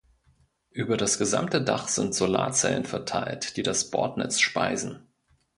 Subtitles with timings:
[0.71, 5.05] Über das gesamte Dach sind Solarzellen verteilt, die das Bordnetz speisen.